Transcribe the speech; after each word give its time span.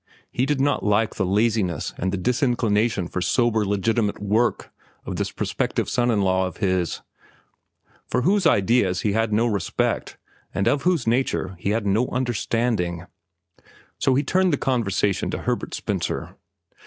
He 0.31 0.47
did 0.47 0.59
not 0.59 0.83
like 0.83 1.13
the 1.17 1.25
laziness 1.27 1.93
and 1.95 2.11
the 2.11 2.17
disinclination 2.17 3.07
for 3.07 3.21
sober, 3.21 3.63
legitimate 3.63 4.19
work 4.19 4.71
of 5.05 5.17
this 5.17 5.29
prospective 5.29 5.87
son 5.87 6.09
in 6.09 6.21
law 6.23 6.47
of 6.47 6.57
his, 6.57 7.03
for 8.07 8.23
whose 8.23 8.47
ideas 8.47 9.01
he 9.01 9.11
had 9.11 9.31
no 9.31 9.45
respect 9.45 10.17
and 10.55 10.67
of 10.67 10.81
whose 10.81 11.05
nature 11.05 11.55
he 11.59 11.69
had 11.69 11.85
no 11.85 12.07
understanding. 12.07 13.05
So 13.99 14.15
he 14.15 14.23
turned 14.23 14.51
the 14.51 14.57
conversation 14.57 15.29
to 15.29 15.37
Herbert 15.43 15.75
Spencer. 15.75 16.35